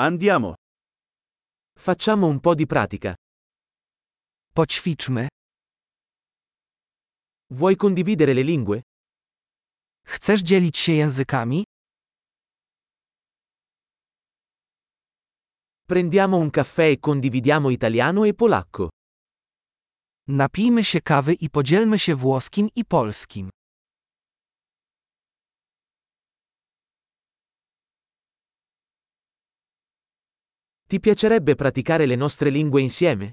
[0.00, 0.54] Andiamo.
[1.76, 3.14] Facciamo un po' di pratica.
[4.54, 5.26] Poćwiczmy.
[7.50, 8.80] Vuoi condividere le lingue?
[10.06, 11.64] Chcesz dzielić się językami?
[15.86, 18.88] Prendiamo un caffè e condividiamo italiano e polacco.
[20.28, 23.50] Napijmy się kawy i podzielmy się włoskim i polskim.
[30.90, 33.30] Ti piacerebbe praticare le nostre lingue insieme?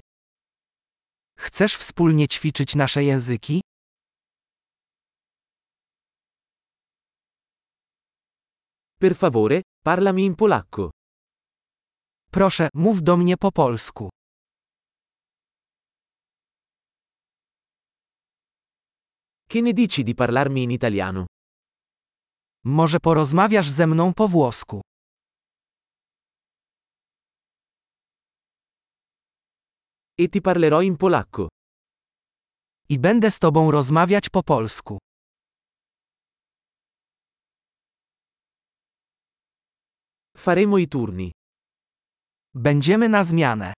[1.38, 3.60] Chcesz wspólnie ćwiczyć nasze języki?
[8.98, 10.90] Per favore, parlami in polacco.
[12.30, 14.08] Proszę, mów do mnie po polsku.
[19.48, 21.24] Che ne dici di parlarmi in italiano?
[22.64, 24.80] Może porozmawiasz ze mną po włosku.
[30.18, 31.48] E ti parlerò in polacco.
[32.88, 34.98] I będę z tobą rozmawiać po polsku.
[40.36, 41.30] Faremo i turni.
[42.54, 43.72] Będziemy na zmianę.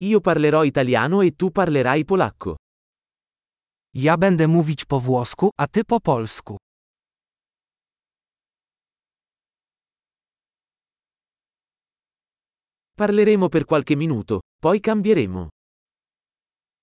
[0.00, 2.56] Io parlerò italiano e tu parlerai polacco.
[3.94, 6.56] Ja będę mówić po włosku, a ty po polsku.
[13.02, 15.48] Parleremo per qualche minuto, poi cambieremo.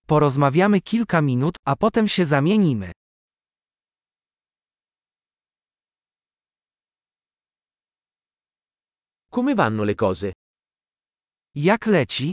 [0.07, 2.91] Porozmawiamy kilka minut, a potem się zamienimy.
[9.31, 10.31] Come vanno le cose?
[11.55, 12.31] Jak leci?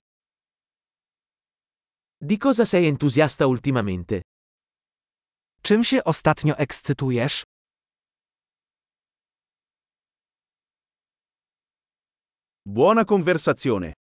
[2.21, 4.21] Di cosa sei entusiasta ultimamente?
[5.63, 7.43] Czym się ostatnio ekscytujesz?
[12.69, 13.99] Buona conversazione.